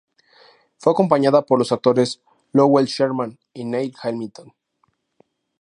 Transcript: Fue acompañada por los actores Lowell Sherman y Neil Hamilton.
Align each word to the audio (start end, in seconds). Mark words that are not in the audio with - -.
Fue 0.79 0.93
acompañada 0.93 1.43
por 1.45 1.59
los 1.59 1.71
actores 1.71 2.21
Lowell 2.53 2.85
Sherman 2.87 3.37
y 3.53 3.65
Neil 3.65 3.93
Hamilton. 4.01 4.51